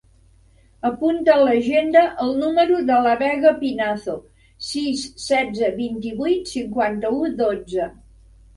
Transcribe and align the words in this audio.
Apunta 0.87 1.33
a 1.33 1.41
l'agenda 1.47 2.01
el 2.23 2.31
número 2.39 2.79
de 2.87 2.97
la 3.09 3.13
Vega 3.21 3.53
Pinazo: 3.61 4.17
sis, 4.71 5.05
setze, 5.29 5.71
vint-i-vuit, 5.79 6.53
cinquanta-u, 6.57 7.25
dotze. 7.47 7.89